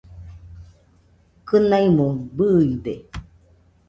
Kɨnaimo 1.47 2.07
bɨide 2.35 2.93